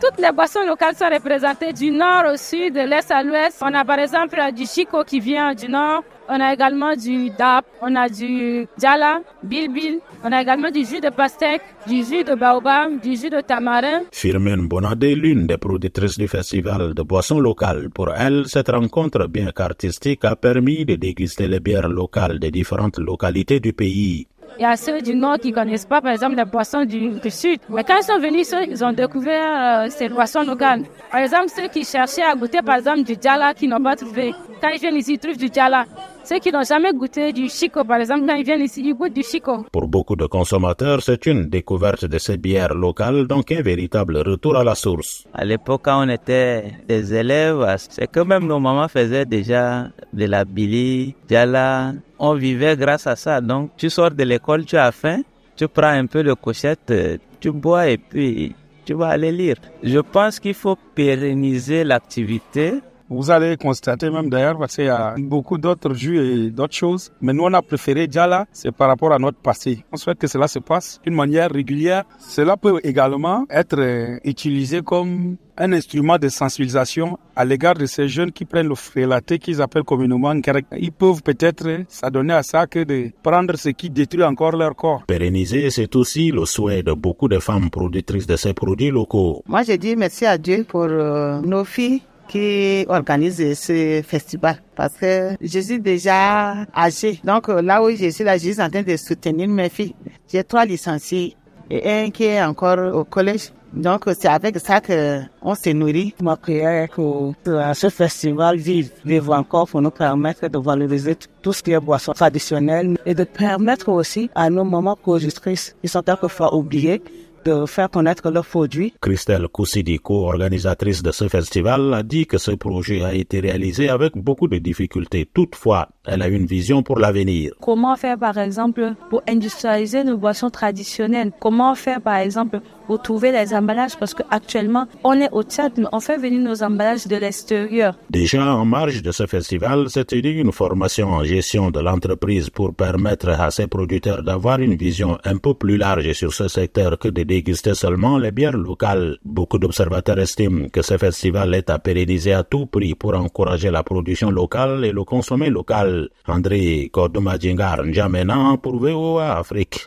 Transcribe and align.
Toutes 0.00 0.18
les 0.18 0.32
boissons 0.32 0.66
locales 0.66 0.96
sont 0.96 1.10
représentées 1.12 1.74
du 1.74 1.90
nord 1.90 2.24
au 2.32 2.36
sud, 2.38 2.72
de 2.74 2.80
l'est 2.80 3.10
à 3.10 3.22
l'ouest. 3.22 3.58
On 3.60 3.74
a 3.74 3.84
par 3.84 3.98
exemple 3.98 4.38
du 4.56 4.64
chico 4.64 5.04
qui 5.04 5.20
vient 5.20 5.54
du 5.54 5.68
nord. 5.68 6.02
On 6.26 6.40
a 6.40 6.54
également 6.54 6.94
du 6.96 7.28
DAP, 7.30 7.66
on 7.82 7.94
a 7.96 8.08
du 8.08 8.66
Djala, 8.78 9.20
Bilbil, 9.42 9.98
on 10.24 10.32
a 10.32 10.40
également 10.40 10.70
du 10.70 10.84
jus 10.84 11.00
de 11.00 11.10
pastèque, 11.10 11.60
du 11.86 12.04
jus 12.04 12.22
de 12.24 12.34
baobab, 12.34 13.00
du 13.00 13.16
jus 13.16 13.28
de 13.30 13.40
tamarin. 13.40 14.02
Firmin 14.12 14.58
Bonadé, 14.62 15.14
l'une 15.16 15.46
des 15.46 15.58
productrices 15.58 16.16
du 16.16 16.28
festival 16.28 16.94
de 16.94 17.02
boissons 17.02 17.40
locales. 17.40 17.90
Pour 17.90 18.14
elle, 18.14 18.44
cette 18.46 18.70
rencontre 18.70 19.26
bien 19.26 19.50
qu'artistique 19.50 20.24
a 20.24 20.36
permis 20.36 20.84
de 20.86 20.94
déguster 20.94 21.46
les 21.48 21.60
bières 21.60 21.88
locales 21.88 22.38
des 22.38 22.52
différentes 22.52 22.98
localités 22.98 23.60
du 23.60 23.72
pays. 23.72 24.28
Il 24.58 24.62
y 24.62 24.64
a 24.64 24.76
ceux 24.76 25.00
du 25.00 25.14
nord 25.14 25.38
qui 25.38 25.52
connaissent 25.52 25.86
pas, 25.86 26.00
par 26.00 26.12
exemple, 26.12 26.36
les 26.36 26.44
boissons 26.44 26.84
du, 26.84 27.18
sud. 27.30 27.60
Mais 27.68 27.84
quand 27.84 27.96
ils 27.98 28.04
sont 28.04 28.18
venus 28.18 28.52
ils 28.68 28.84
ont 28.84 28.92
découvert 28.92 29.84
euh, 29.84 29.88
ces 29.90 30.08
boissons 30.08 30.42
locales. 30.42 30.82
Par 31.10 31.20
exemple, 31.20 31.46
ceux 31.54 31.68
qui 31.68 31.84
cherchaient 31.84 32.22
à 32.22 32.34
goûter, 32.34 32.60
par 32.62 32.76
exemple, 32.76 33.02
du 33.02 33.14
djala, 33.20 33.54
qui 33.54 33.68
n'ont 33.68 33.82
pas 33.82 33.96
trouvé. 33.96 34.34
Quand 34.60 34.68
ils 34.68 34.80
viennent 34.80 34.96
ici, 34.96 35.14
ils 35.14 35.18
trouvent 35.18 35.36
du 35.38 35.48
djala. 35.52 35.86
Ceux 36.24 36.38
qui 36.38 36.52
n'ont 36.52 36.62
jamais 36.62 36.92
goûté 36.92 37.32
du 37.32 37.48
chico, 37.48 37.82
par 37.84 37.98
exemple, 37.98 38.26
quand 38.26 38.34
ils 38.34 38.44
viennent 38.44 38.60
ici, 38.60 38.82
ils 38.84 38.94
goûtent 38.94 39.14
du 39.14 39.22
chico. 39.22 39.64
Pour 39.72 39.88
beaucoup 39.88 40.16
de 40.16 40.26
consommateurs, 40.26 41.00
c'est 41.02 41.24
une 41.26 41.46
découverte 41.48 42.04
de 42.04 42.18
ces 42.18 42.36
bières 42.36 42.74
locales, 42.74 43.26
donc 43.26 43.50
un 43.52 43.62
véritable 43.62 44.18
retour 44.18 44.56
à 44.56 44.64
la 44.64 44.74
source. 44.74 45.24
À 45.32 45.44
l'époque, 45.44 45.82
quand 45.84 46.04
on 46.06 46.08
était 46.10 46.64
des 46.86 47.14
élèves, 47.14 47.64
c'est 47.78 48.10
que 48.10 48.20
même 48.20 48.46
nos 48.46 48.60
mamans 48.60 48.88
faisaient 48.88 49.24
déjà 49.24 49.88
de 50.12 50.26
la 50.26 50.44
billy, 50.44 51.14
djala. 51.28 51.92
On 52.22 52.34
vivait 52.34 52.76
grâce 52.76 53.06
à 53.06 53.16
ça. 53.16 53.40
Donc, 53.40 53.70
tu 53.78 53.88
sors 53.88 54.10
de 54.10 54.22
l'école, 54.24 54.66
tu 54.66 54.76
as 54.76 54.92
faim, 54.92 55.22
tu 55.56 55.66
prends 55.66 55.88
un 55.88 56.04
peu 56.04 56.22
de 56.22 56.34
cochette, 56.34 56.92
tu 57.40 57.50
bois 57.50 57.88
et 57.88 57.96
puis 57.96 58.54
tu 58.84 58.92
vas 58.92 59.08
aller 59.08 59.32
lire. 59.32 59.56
Je 59.82 59.98
pense 60.00 60.38
qu'il 60.38 60.54
faut 60.54 60.76
pérenniser 60.94 61.82
l'activité 61.82 62.74
vous 63.10 63.28
allez 63.30 63.56
constater 63.56 64.08
même 64.08 64.30
d'ailleurs 64.30 64.56
parce 64.56 64.76
qu'il 64.76 64.84
y 64.84 64.88
a 64.88 65.14
beaucoup 65.18 65.58
d'autres 65.58 65.94
jus 65.94 66.18
et 66.46 66.50
d'autres 66.50 66.76
choses. 66.76 67.10
Mais 67.20 67.32
nous, 67.32 67.42
on 67.42 67.52
a 67.52 67.60
préféré 67.60 68.06
Djala, 68.08 68.46
c'est 68.52 68.70
par 68.70 68.86
rapport 68.88 69.12
à 69.12 69.18
notre 69.18 69.38
passé. 69.38 69.84
On 69.92 69.96
souhaite 69.96 70.18
que 70.18 70.28
cela 70.28 70.46
se 70.46 70.60
passe 70.60 71.00
d'une 71.04 71.14
manière 71.16 71.50
régulière. 71.50 72.04
Cela 72.20 72.56
peut 72.56 72.78
également 72.84 73.46
être 73.50 73.78
euh, 73.80 74.18
utilisé 74.24 74.80
comme 74.82 75.36
un 75.58 75.72
instrument 75.72 76.18
de 76.18 76.28
sensibilisation 76.28 77.18
à 77.34 77.44
l'égard 77.44 77.74
de 77.74 77.84
ces 77.86 78.06
jeunes 78.08 78.30
qui 78.32 78.44
prennent 78.44 78.68
le 78.68 78.74
frélaté 78.76 79.38
qu'ils 79.38 79.60
appellent 79.60 79.82
communément 79.82 80.32
Ils 80.78 80.92
peuvent 80.92 81.22
peut-être 81.22 81.66
s'adonner 81.88 82.32
à 82.34 82.42
ça 82.44 82.66
que 82.68 82.84
de 82.84 83.10
prendre 83.22 83.56
ce 83.56 83.70
qui 83.70 83.90
détruit 83.90 84.22
encore 84.22 84.52
leur 84.56 84.74
corps. 84.76 85.02
Pérenniser, 85.06 85.68
c'est 85.70 85.94
aussi 85.96 86.30
le 86.30 86.46
souhait 86.46 86.82
de 86.84 86.92
beaucoup 86.92 87.28
de 87.28 87.38
femmes 87.40 87.70
productrices 87.70 88.26
de 88.26 88.36
ces 88.36 88.54
produits 88.54 88.90
locaux. 88.90 89.42
Moi, 89.48 89.62
je 89.64 89.72
dis 89.72 89.96
merci 89.96 90.24
à 90.26 90.38
Dieu 90.38 90.64
pour 90.66 90.84
euh, 90.84 91.40
nos 91.42 91.64
filles 91.64 92.02
qui 92.30 92.86
organise 92.88 93.58
ce 93.58 94.02
festival 94.06 94.56
parce 94.76 94.94
que 94.94 95.36
je 95.40 95.58
suis 95.58 95.80
déjà 95.80 96.64
âgée. 96.74 97.20
Donc 97.24 97.48
là 97.48 97.82
où 97.82 97.90
je 97.90 98.08
suis 98.10 98.24
là, 98.24 98.38
je 98.38 98.52
suis 98.52 98.62
en 98.62 98.70
train 98.70 98.82
de 98.82 98.96
soutenir 98.96 99.48
mes 99.48 99.68
filles. 99.68 99.94
J'ai 100.32 100.44
trois 100.44 100.64
licenciés 100.64 101.36
et 101.68 101.90
un 101.90 102.10
qui 102.10 102.24
est 102.24 102.42
encore 102.42 102.78
au 102.94 103.04
collège. 103.04 103.50
Donc 103.72 104.04
c'est 104.18 104.28
avec 104.28 104.58
ça 104.58 104.80
que 104.80 105.20
on 105.42 105.54
se 105.54 105.70
nourrit. 105.70 106.14
Ma 106.22 106.36
prière 106.36 106.84
est 106.84 106.88
que 106.88 107.72
ce 107.74 107.88
festival 107.88 108.56
vive, 108.56 108.90
vive 109.04 109.30
encore 109.30 109.68
pour 109.68 109.80
nous 109.80 109.90
permettre 109.90 110.48
de 110.48 110.58
valoriser 110.58 111.16
tout 111.42 111.52
ce 111.52 111.62
qui 111.62 111.72
est 111.72 111.80
boisson 111.80 112.12
traditionnelle 112.12 112.96
et 113.06 113.14
de 113.14 113.24
permettre 113.24 113.88
aussi 113.88 114.30
à 114.34 114.50
nos 114.50 114.64
mamans 114.64 114.96
productrices 114.96 115.76
qui 115.80 115.88
sont 115.88 116.02
quelquefois 116.02 116.54
oubliées 116.54 117.02
de 117.44 117.66
faire 117.66 117.90
connaître 117.90 118.30
leurs 118.30 118.46
produits. 118.46 118.94
Christelle 119.00 119.48
Koussidiko, 119.48 120.26
organisatrice 120.26 121.02
de 121.02 121.10
ce 121.10 121.28
festival, 121.28 121.94
a 121.94 122.02
dit 122.02 122.26
que 122.26 122.38
ce 122.38 122.52
projet 122.52 123.02
a 123.02 123.14
été 123.14 123.40
réalisé 123.40 123.88
avec 123.88 124.16
beaucoup 124.16 124.48
de 124.48 124.58
difficultés. 124.58 125.28
Toutefois, 125.32 125.88
elle 126.06 126.22
a 126.22 126.28
une 126.28 126.46
vision 126.46 126.82
pour 126.82 126.98
l'avenir. 126.98 127.52
Comment 127.60 127.94
faire, 127.96 128.18
par 128.18 128.38
exemple, 128.38 128.94
pour 129.10 129.22
industrialiser 129.28 130.02
nos 130.02 130.16
boissons 130.16 130.50
traditionnelles? 130.50 131.30
Comment 131.38 131.74
faire, 131.74 132.00
par 132.00 132.16
exemple, 132.16 132.60
pour 132.86 133.02
trouver 133.02 133.32
les 133.32 133.52
emballages? 133.54 133.96
Parce 133.98 134.14
qu'actuellement, 134.14 134.86
on 135.04 135.12
est 135.12 135.30
au 135.32 135.42
Tchad, 135.42 135.72
mais 135.76 135.84
on 135.92 136.00
fait 136.00 136.16
venir 136.16 136.40
nos 136.40 136.62
emballages 136.62 137.06
de 137.06 137.16
l'extérieur. 137.16 137.98
Déjà, 138.08 138.54
en 138.54 138.64
marge 138.64 139.02
de 139.02 139.12
ce 139.12 139.26
festival, 139.26 139.86
c'est 139.88 140.10
une 140.12 140.52
formation 140.52 141.08
en 141.08 141.22
gestion 141.22 141.70
de 141.70 141.80
l'entreprise 141.80 142.48
pour 142.48 142.74
permettre 142.74 143.28
à 143.28 143.50
ses 143.50 143.66
producteurs 143.66 144.22
d'avoir 144.22 144.58
une 144.60 144.76
vision 144.76 145.18
un 145.24 145.36
peu 145.36 145.52
plus 145.52 145.76
large 145.76 146.12
sur 146.12 146.32
ce 146.32 146.48
secteur 146.48 146.98
que 146.98 147.08
de 147.08 147.24
déguster 147.24 147.74
seulement 147.74 148.16
les 148.16 148.32
bières 148.32 148.56
locales. 148.56 149.18
Beaucoup 149.24 149.58
d'observateurs 149.58 150.18
estiment 150.18 150.68
que 150.68 150.80
ce 150.80 150.96
festival 150.96 151.54
est 151.54 151.68
à 151.68 151.78
pérenniser 151.78 152.32
à 152.32 152.42
tout 152.42 152.66
prix 152.66 152.94
pour 152.94 153.14
encourager 153.14 153.70
la 153.70 153.82
production 153.82 154.30
locale 154.30 154.84
et 154.84 154.92
le 154.92 155.04
consommer 155.04 155.50
local. 155.50 155.89
André 156.26 156.88
Kodoumadjingar 156.90 157.84
N'Djamena 157.84 158.56
pour 158.62 158.76
VOA 158.78 159.38
Afrique. 159.38 159.78